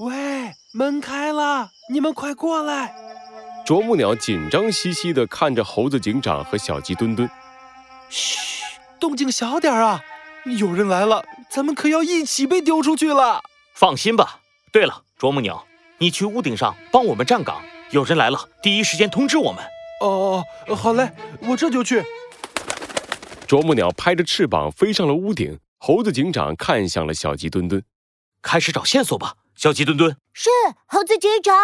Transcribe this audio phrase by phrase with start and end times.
[0.00, 2.94] 喂，门开了，你们快过来！
[3.66, 7.28] 啄木鸟紧张兮兮地看着猴子警长和小鸡墩墩。
[8.08, 8.38] 嘘，
[8.98, 10.00] 动静小点啊！
[10.58, 13.42] 有人来了，咱们可要一起被丢出去了。
[13.74, 14.40] 放心吧。
[14.72, 15.62] 对了，啄木鸟，
[15.98, 19.62] 你去屋顶上帮我们站岗，有人来了，第一时间通知我们。
[20.00, 21.12] 哦哦，好嘞，
[21.42, 22.02] 我这就去。
[23.46, 27.82] 啄木鸟拍着翅膀飞上了屋顶，猴子警长看向了小鸡墩墩，
[28.40, 29.34] 开始找线索吧。
[29.60, 30.48] 小鸡墩墩，是
[30.86, 31.54] 猴子警长。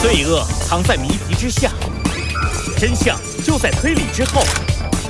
[0.00, 1.72] 罪恶藏在谜题之下，
[2.78, 4.42] 真相就在推理之后。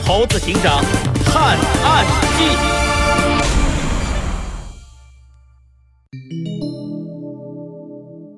[0.02, 0.82] 猴子警长
[1.26, 2.06] 探案
[2.38, 2.44] 记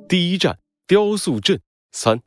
[0.09, 0.59] 第一站：
[0.89, 1.61] 雕塑镇
[1.93, 2.21] 三。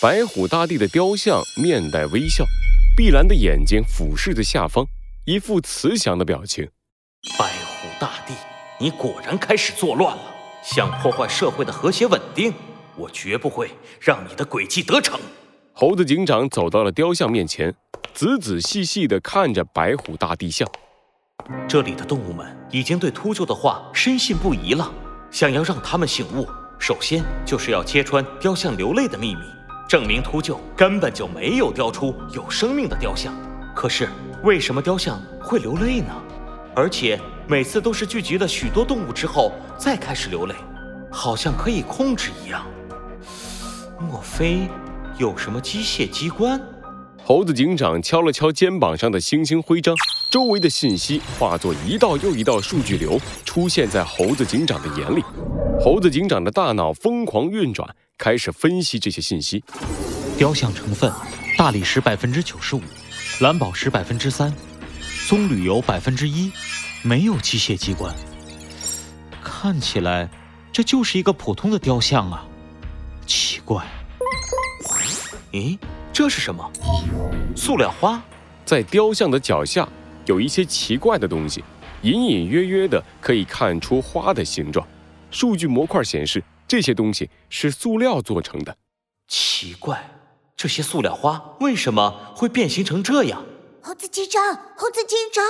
[0.00, 2.44] 白虎大帝的雕像面带微笑，
[2.96, 4.86] 碧蓝的眼睛俯视着下方，
[5.24, 6.68] 一副慈祥的表情。
[7.38, 8.34] 白虎大帝，
[8.80, 10.22] 你果然开始作乱了，
[10.64, 12.52] 想破坏社会的和谐稳定。
[12.96, 13.70] 我绝不会
[14.00, 15.20] 让你的诡计得逞。
[15.72, 17.72] 猴子警长走到了雕像面前，
[18.12, 20.68] 仔仔细细地看着白虎大帝像。
[21.68, 24.92] 这里的动物们已经对秃鹫的话深信不疑了。
[25.30, 26.48] 想要让他们醒悟，
[26.80, 29.42] 首先就是要揭穿雕像流泪的秘密，
[29.88, 33.32] 证明秃鹫根本就没有雕出有生命的雕像。
[33.82, 34.08] 可是
[34.44, 36.14] 为什么雕像会流泪呢？
[36.72, 40.54] 而且每次都是聚集了许多动物之后再开始流泪，
[41.10, 42.64] 好像可以控制一样。
[43.98, 44.68] 莫非
[45.18, 46.60] 有什么机械机关？
[47.24, 49.96] 猴子警长敲了敲肩膀上的星星徽章，
[50.30, 55.24] 周围的信息化作一道又一道数据流，出现在猴子警长的眼里。
[55.80, 59.64] 猴子警长的大脑疯狂运转，开始分析这些信息。
[60.38, 61.10] 雕像成分：
[61.58, 62.80] 大理石百分之九十五，
[63.40, 64.54] 蓝宝石百分之三，
[65.26, 66.52] 棕榈油百分之一，
[67.02, 68.14] 没有机械机关。
[69.42, 70.28] 看起来
[70.72, 72.46] 这就是一个普通的雕像啊。
[73.26, 73.84] 奇怪，
[75.50, 75.78] 咦，
[76.12, 76.70] 这是什么？
[77.56, 78.22] 塑料花？
[78.64, 79.88] 在雕像的脚下
[80.26, 81.64] 有一些奇怪的东西，
[82.02, 84.86] 隐隐约约的可以看出花的形状。
[85.30, 88.76] 数据模块显示，这些东西是塑料做成的。
[89.26, 90.04] 奇怪，
[90.62, 93.42] 这些塑料花为什么会变形成这样？
[93.82, 94.40] 猴子警长，
[94.76, 95.44] 猴子警长，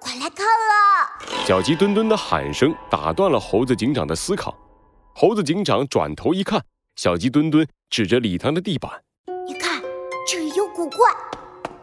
[0.00, 1.46] 快来看啊！
[1.46, 4.52] 小鸡墩墩的喊声打断了猴子警长的思考。
[5.14, 6.60] 猴子警长转头一看。
[6.96, 8.90] 小鸡墩墩指着礼堂的地板
[9.46, 9.80] ：“你看，
[10.26, 11.08] 这里有古怪。”“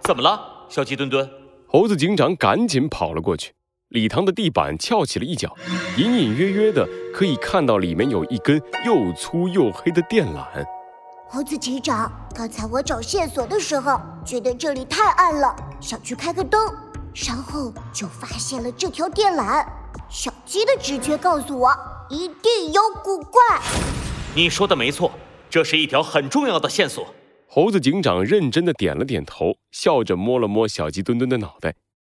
[0.03, 1.31] 怎么了，小鸡墩墩？”
[1.71, 3.53] 猴子警长赶紧跑了过去。
[3.87, 5.55] 礼堂的地板翘起了一角，
[5.95, 10.43] 隐隐约约的可以看到里面有一根又粗又黑的电缆。
[11.27, 16.61] 猴子警长，刚才我找线索的时候，觉得这里太暗了，想去开个灯，
[17.27, 19.65] 然后就发现了这条电缆。
[20.07, 21.75] 小鸡的直觉告诉我，
[22.09, 23.41] 一定有古怪。
[24.35, 25.11] 你说的没错，
[25.49, 27.13] 这是一条很重要的线索。
[27.47, 31.73] 猴子警长认真的点了点头，笑着摸了摸小鸡墩墩的脑袋。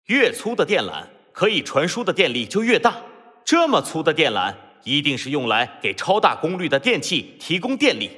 [0.06, 2.96] 越粗的电缆，可以传输的电力就越大。
[3.44, 4.52] 这么粗的电缆，
[4.82, 8.10] 一定是用来给超大功率的电器提供电力。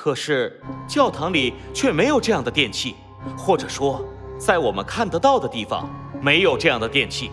[0.00, 2.94] 可是教堂里却没有这样的电器，
[3.36, 4.00] 或者说，
[4.38, 5.90] 在我们看得到的地方
[6.22, 7.32] 没有这样的电器。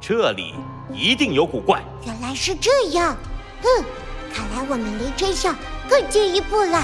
[0.00, 0.54] 这里
[0.90, 1.84] 一定有古怪。
[2.06, 3.14] 原来是这样，
[3.60, 3.84] 哼。
[4.32, 5.54] 看来我们离真相
[5.90, 6.82] 更进一步了。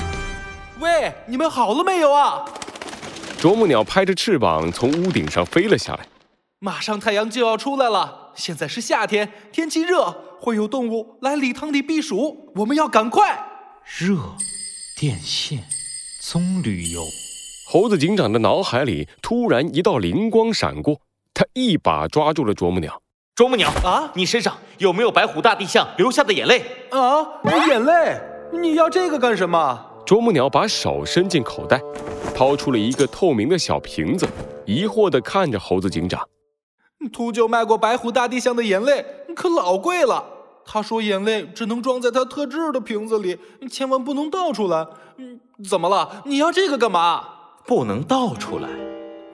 [0.81, 2.45] 喂，你们好了没有啊？
[3.39, 6.07] 啄木鸟拍着翅膀从屋顶上飞了下来。
[6.59, 13.49] 马上太阳就要出来了，现在是夏天，天气热，会有动物来礼堂里避暑，我们要赶快。
[13.99, 14.17] 热，
[15.03, 15.59] 电线，
[16.21, 17.03] 棕榈油。
[17.67, 21.01] 猴子警长的脑海里突然一道灵光闪过，
[21.35, 23.03] 他一把抓住了啄木鸟。
[23.35, 27.21] 啄木鸟啊，你身上有没有白虎大帝像流下的眼泪啊？
[27.67, 28.17] 眼泪？
[28.53, 29.85] 你要这个干什么？
[30.07, 31.81] 啄木鸟把手伸进口袋，
[32.33, 34.25] 掏出了一个透明的小瓶子，
[34.67, 36.25] 疑惑地看着猴子警长。
[37.13, 39.05] 秃鹫卖过白虎大帝像的眼泪，
[39.35, 40.25] 可老贵了。
[40.65, 43.39] 他说眼泪只能装在他特制的瓶子里，
[43.71, 44.87] 千万不能倒出来。
[45.19, 45.39] 嗯，
[45.69, 46.23] 怎么了？
[46.25, 47.25] 你要这个干嘛？
[47.67, 48.69] 不能倒出来。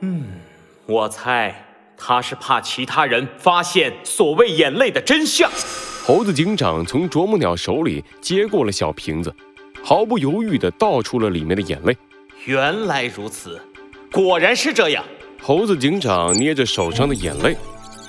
[0.00, 0.24] 嗯，
[0.86, 1.64] 我猜。
[2.00, 5.50] 他是怕其他人发现所谓眼泪的真相。
[6.04, 9.34] 猴子警长从啄木鸟手里接过了小瓶子，
[9.82, 11.96] 毫不犹豫地倒出了里面的眼泪。
[12.44, 13.60] 原来如此，
[14.12, 15.04] 果然是这样。
[15.42, 17.56] 猴子警长捏着手上的眼泪，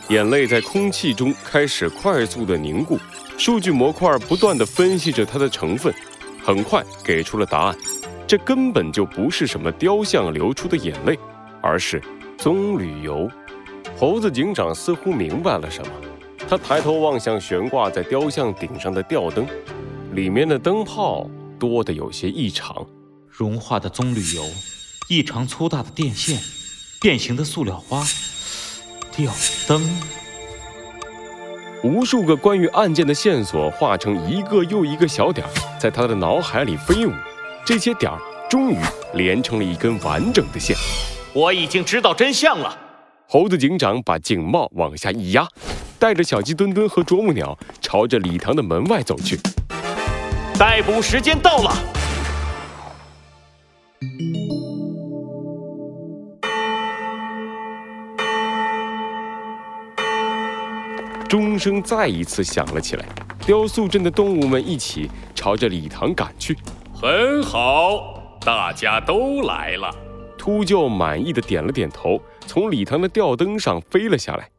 [0.10, 3.00] 眼泪在空气中开始快速的凝固。
[3.38, 5.94] 数据模块不断地分析着它的成分，
[6.44, 7.78] 很快给出了答案。
[8.28, 11.18] 这根本就不是什么雕像流出的眼泪，
[11.62, 12.02] 而是
[12.38, 13.30] 棕榈油。
[13.98, 15.92] 猴子警长似乎明白了什么，
[16.48, 19.48] 他抬头望向悬挂在雕像顶上的吊灯，
[20.14, 21.30] 里面的灯泡
[21.60, 22.86] 多得有些异常。
[23.28, 24.44] 融化的棕榈油，
[25.08, 26.40] 异常粗大的电线，
[27.00, 28.04] 变形的塑料花，
[29.20, 29.34] 吊
[29.68, 29.82] 灯。
[31.84, 35.46] 无数个关于案件的线索化成一个又一个小点，
[35.78, 37.12] 在他的脑海里飞舞。
[37.66, 38.18] 这些点儿
[38.50, 38.78] 终于
[39.16, 40.74] 连成了一根完整的线。
[41.34, 42.78] 我已经知道真相了。
[43.28, 45.46] 猴子警长把警帽往下一压，
[46.00, 49.38] 带着小鸡墩墩和啄木鸟朝着礼堂的门外走去。
[50.58, 51.74] 逮捕时间到了。
[61.30, 63.06] 钟声再一次响了起来，
[63.46, 66.58] 雕塑镇的动物们一起朝着礼堂赶去。
[67.00, 69.96] 很好，大家都来了。
[70.40, 74.50] 秃鹫满意的点了点头，从礼堂的吊灯上飞了下来。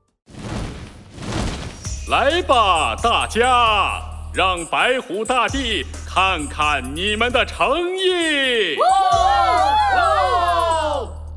[2.08, 4.00] 来吧，大家，
[4.32, 8.76] 让白虎大帝看看你们的诚意！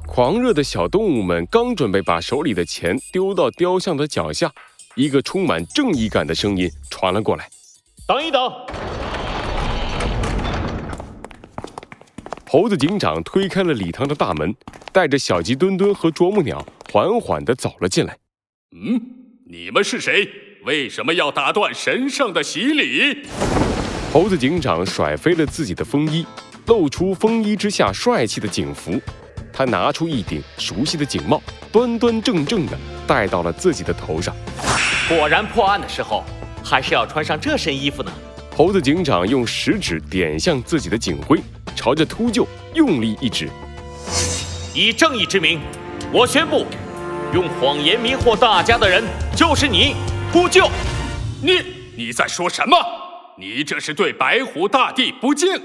[0.06, 4.52] 狂热的小动物们刚准备把手里的钱丢到雕像的脚下。
[4.96, 7.50] 一个充满正义感的声音传了过来
[8.06, 8.40] ：“等一等！”
[12.48, 14.56] 猴子警长推开了礼堂的大门，
[14.92, 18.16] 带着小鸡墩墩和啄木鸟缓缓地走了进来。
[18.78, 19.02] “嗯，
[19.48, 20.30] 你们是谁？
[20.64, 23.26] 为什么要打断神圣的洗礼？”
[24.14, 26.24] 猴子警长甩飞了自己的风衣，
[26.68, 29.02] 露出风衣之下帅气的警服。
[29.54, 31.40] 他拿出一顶熟悉的警帽，
[31.72, 34.36] 端端正正地戴到了自己的头上。
[35.08, 36.24] 果然，破案的时候
[36.64, 38.12] 还是要穿上这身衣服呢。
[38.56, 41.40] 猴子警长用食指点向自己的警徽，
[41.76, 43.50] 朝着秃鹫用力一指
[44.74, 45.62] ：“以正义之名，
[46.12, 46.66] 我宣布，
[47.34, 49.04] 用谎言迷惑大家的人
[49.36, 49.96] 就是你，
[50.32, 50.70] 秃鹫。”
[51.42, 51.62] 你
[51.96, 52.78] 你在说什么？
[53.38, 55.56] 你这是对白虎大帝不敬！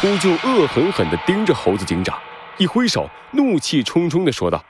[0.00, 2.18] 秃鹫恶狠狠地盯着猴子警长，
[2.58, 4.62] 一挥手，怒气冲冲地说道。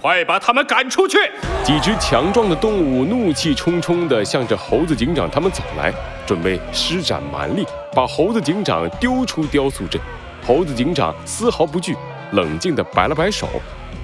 [0.00, 1.16] 快把他们赶出去！
[1.64, 5.92] 几只强壮的动物怒气冲冲地向着猴子警长他们走来，
[6.26, 7.64] 准备施展蛮力，
[7.94, 10.00] 把猴子警长丢出雕塑镇。
[10.44, 11.96] 猴子警长丝毫不惧，
[12.32, 13.48] 冷静地摆了摆手：“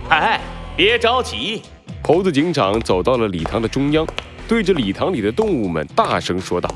[0.08, 0.40] 哎，
[0.76, 1.62] 别着急。”
[2.02, 4.06] 猴子警长走到了礼堂的中央，
[4.46, 6.70] 对着礼堂里的动物们大声说道：“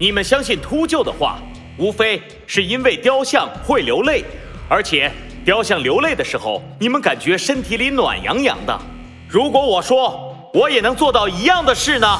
[0.00, 1.38] 你们相信秃鹫的话，
[1.76, 4.24] 无非是因为雕像会流泪，
[4.68, 5.12] 而且……”
[5.44, 8.80] 雕像流泪的时候，你们感觉身体里暖洋洋的。
[9.28, 12.18] 如果我说我也能做到一样的事呢？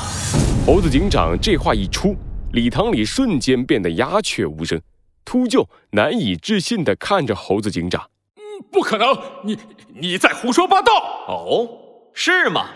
[0.67, 2.15] 猴子警长这话一出，
[2.53, 4.79] 礼堂里瞬间变得鸦雀无声。
[5.25, 8.03] 秃鹫难以置信地看着猴子警长
[8.37, 9.17] ：“嗯，不可能！
[9.43, 9.56] 你
[9.99, 10.93] 你在胡说八道！
[11.26, 11.67] 哦，
[12.12, 12.67] 是吗？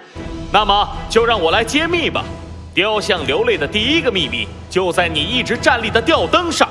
[0.51, 2.25] 那么就让我来揭秘吧。
[2.73, 6.67] 雕像流泪的第一个秘密就在你一直站立的吊灯上。”